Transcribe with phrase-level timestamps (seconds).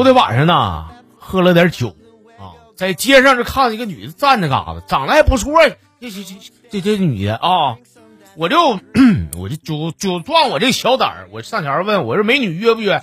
[0.00, 0.86] 昨天晚上呢，
[1.18, 1.88] 喝了点酒
[2.38, 5.52] 啊，在街上就看到一个女的站着嘎子，长得还不错。
[6.00, 6.34] 这这这
[6.70, 7.76] 这这女的啊，
[8.34, 8.78] 我就
[9.38, 12.98] 我就就就壮我这小胆儿，我上前问我说：“美女约不约？”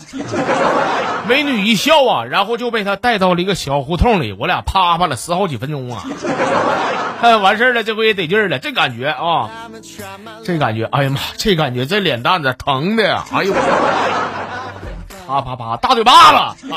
[1.29, 6.03] 美女一笑啊，然后就被他带到了一个小胡同里，我俩啪啪了十好几分钟啊。
[7.21, 9.69] 哎，完事儿了，这回也得劲儿了，这感觉啊，
[10.43, 13.53] 这感觉，哎呀妈，这感觉这脸蛋子疼的，哎呦，
[15.27, 16.67] 啪啪啪，大嘴巴子。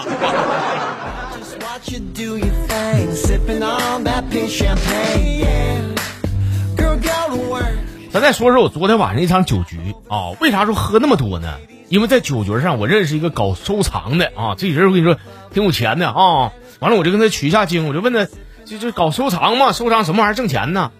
[8.10, 11.58] 咱再说说我昨天晚上一场酒局啊，为啥说喝那么多呢？
[11.88, 15.16] 因为在酒局上我认识一个搞收藏的啊，这人我跟你说
[15.52, 16.50] 挺有钱的啊。
[16.80, 18.26] 完了我就跟他取一下经，我就问他，
[18.64, 20.90] 就就搞收藏嘛，收藏什么玩意儿挣钱呢？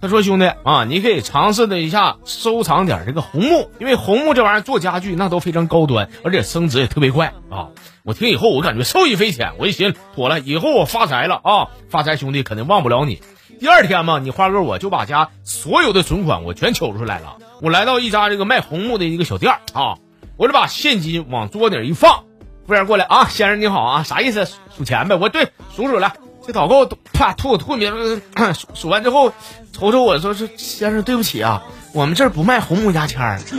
[0.00, 7.68] 他说兄弟啊，你可以尝试的一下收藏点这个红木，因为红木这玩意儿做家具那都非常高端，而且升值也特别快啊。
[8.02, 13.20] 我听以后我感觉受益匪浅，我一寻妥了，以后我发财了啊，发财兄弟肯定忘不了你。
[13.60, 17.36] 第二天嘛，你花哥我就把家所有的存款我全取出来了。
[17.60, 19.98] 我来到一家这个卖红木的一个小店啊，
[20.38, 22.24] 我就把现金往桌顶一放，
[22.66, 24.48] 服务员过来啊，先生你好啊，啥意思？
[24.74, 25.16] 数钱呗。
[25.16, 26.14] 我对数数来，
[26.52, 29.32] 导购啪吐吐米，数 数完之后
[29.72, 33.40] 瞅瞅我说是先生对不起啊，我们这儿不卖红木牙签儿。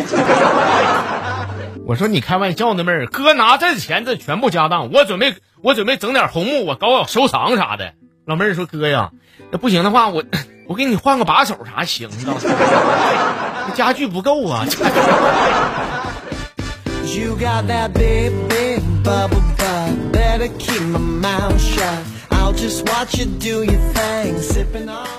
[1.86, 7.94] 我说你开玩笑呢妹儿，哥拿这钱这全部家当，我准备我准备整点红木，我搞搞收藏啥的。
[8.26, 9.12] 老妹儿说哥呀。
[9.52, 10.24] 那不行的话，我
[10.68, 13.76] 我给你换个把手啥行的？
[13.76, 14.66] 家具不够啊。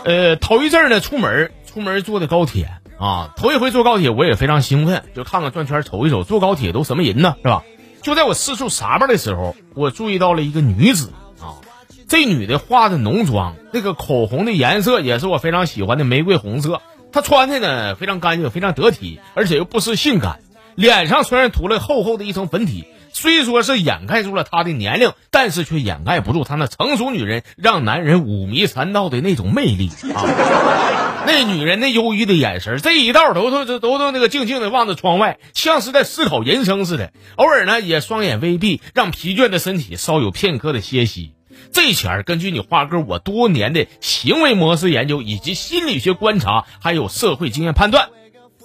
[0.05, 7.63] 呃，头一阵儿呢，出门出门坐的高铁啊，头一回坐高铁，我也非常兴奋，就看看转圈瞅一瞅，坐高铁都什么人呢，是吧？
[8.03, 11.63] 就在我四处撒巴的时候，我注意到了一个女子啊。
[12.09, 16.83] 这女的化的浓妆，那个口红的颜色也是我非常喜欢的玫瑰红色。
[17.13, 20.41] 她穿的呢非常干净，非常得体，而且又不失性感。
[20.75, 31.23] 脸上虽然涂了厚厚的一层粉底，虽说是掩盖住了她的年龄，但是却掩盖不住她那成熟女人让男人五迷三道的那种魅力啊！
[31.25, 37.13] 那女人那忧郁的眼神，这一道都都都都那个静静的望着窗外，像是在思考人生似的。
[37.37, 41.33] 偶尔呢也双眼微闭，让疲倦的身体稍有片刻的歇息。
[41.71, 48.09] 这前儿根据你花哥我多年的行为模式研究，以及心理学观察，还有社会经验判断，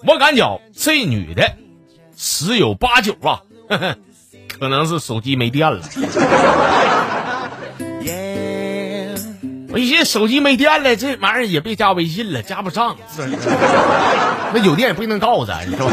[0.05, 1.55] 我感觉这女的
[2.17, 3.43] 十有八九啊，
[4.59, 5.81] 可能是手机没电了。
[9.69, 12.95] 我一寻手机没电了，这玩意儿也别加微信了，加不上。
[14.53, 15.85] 那有电也不一定告诉咱，是吧？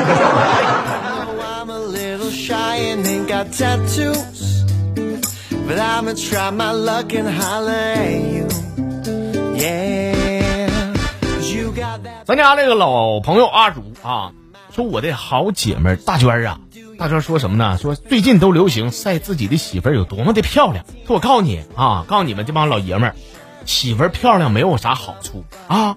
[12.27, 14.33] 咱家那个老朋友阿竹啊，
[14.75, 16.59] 说我的好姐妹大娟啊，
[16.99, 17.77] 大娟说什么呢？
[17.79, 20.85] 说最近都流行晒自己的媳妇儿有多么的漂亮。
[21.07, 23.15] 说我告诉你啊，告诉你们这帮老爷们儿，
[23.67, 25.97] 媳妇儿漂亮没有啥好处啊。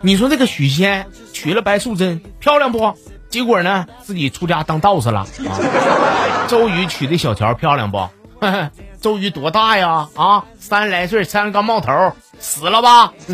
[0.00, 2.94] 你说这个许仙娶了白素贞漂亮不？
[3.30, 5.20] 结果呢，自己出家当道士了。
[5.20, 5.26] 啊。
[6.46, 8.08] 周瑜娶的小乔漂亮不？
[9.00, 10.08] 周瑜多大呀？
[10.14, 13.12] 啊，三十来岁，三十刚冒头，死了吧？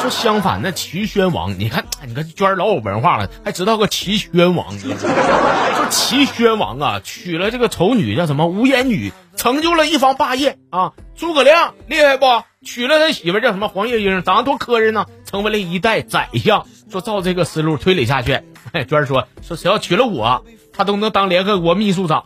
[0.00, 4.78] 说相反，那齐宣王，你看，你看娟儿老有文化了，还知道个齐宣王。
[4.78, 10.92] 说齐宣王啊，娶了这个丑女叫什么无颜女，成就了一方霸业啊。
[11.16, 12.26] 诸葛亮厉害不？
[12.64, 16.66] 娶了他媳妇叫什么黄月英，长得多磕碜呢，成为了一代宰相。
[16.90, 18.40] 说照这个思路推理下去，
[18.72, 22.24] 哎 娟儿说说谁要娶了我，他都能当联合国秘书长。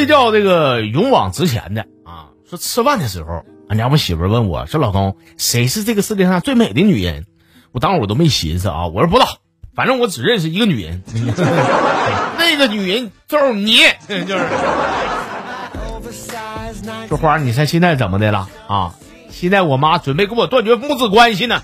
[0.00, 2.32] 这叫这个勇往直前的啊！
[2.48, 7.26] 说吃饭的时候，俺家我媳妇问我说：“老公，谁是这个世界上最美的女人？”
[7.72, 9.28] 我当时我都没寻思啊，我说不知道，
[9.74, 11.02] 反正我只认识一个女人，
[12.38, 13.76] 那个女人就是你，
[14.08, 14.44] 就是。
[17.08, 18.94] 说花，你猜现在怎么的了啊？
[19.28, 21.60] 现在我妈准备跟我断绝母子关系呢。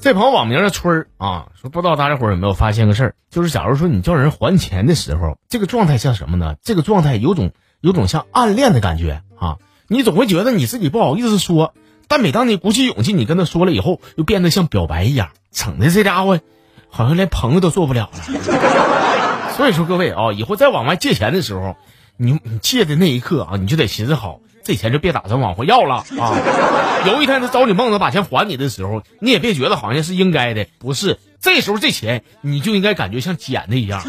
[0.00, 6.56] 这朋友网名叫春儿啊，说不知道大家伙有没有发现个事儿，就是假如说你叫人还钱的时候，这个状态像什么呢？
[6.62, 7.52] 这个状态有种
[7.82, 9.58] 有种像暗恋的感觉啊，
[9.88, 11.74] 你总会觉得你自己不好意思说，
[12.08, 16.40] 但每当你鼓起勇气，你跟他说了以后，又变得像表白一样，整的这家伙
[16.88, 19.52] 好像连朋友都做不了了。
[19.58, 21.76] 所以说各位啊，以后再往外借钱的时候。
[22.22, 26.36] 你你借的那一刻啊，你就得寻思好，这钱就别打算往回要了啊。
[27.06, 31.18] 有一天他找你梦子把钱还你的时候，你也别觉得好像是应该的，不是。
[31.40, 34.02] 这时候这钱你就应该感觉像捡的一样。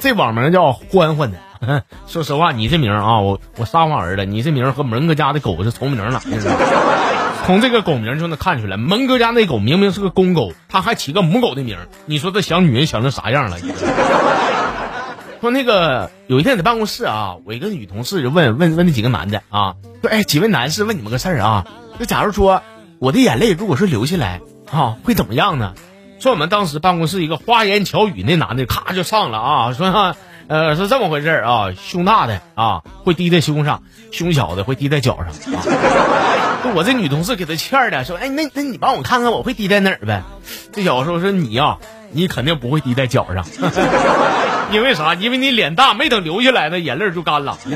[0.00, 1.38] 这网名叫欢欢的。
[2.06, 6.22] 说实话，你这名啊，我我撒谎儿子，你这名和门哥家的狗是重名了。
[7.48, 11.78] 从这个狗名就能看出来，门哥家那狗明明是个公狗，他还起个母狗的名。
[12.04, 13.56] 你说这小女人想成啥样了？
[15.40, 21.66] 说那个有一天在办公室啊，我一个女同事就问问问那几个男的啊，说哎，几位男士问你们个事儿啊，
[21.98, 22.62] 就假如说
[22.98, 25.72] 我的眼泪如果是流下来啊，会怎么样呢？
[26.20, 30.14] 说我们当时办公室一个花言巧语那男的咔就上了啊，说。
[30.48, 35.26] 呃，是这么回事啊，胸大的啊会滴在胸上，胸小的会滴在脚上。
[35.54, 35.60] 啊、
[36.74, 40.22] 我这女同事给他欠的，说，哎，那那你帮我看看我会滴在哪儿呗？
[40.72, 41.76] 这小子说，说你呀，
[42.12, 43.44] 你肯定不会滴在脚上，
[44.72, 45.14] 因为啥？
[45.14, 47.58] 因为你脸大，没等流下来呢，眼泪就干了。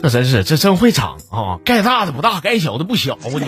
[0.00, 1.58] 这真是，这真会长啊！
[1.64, 3.46] 该大的不大，该小的不小，你。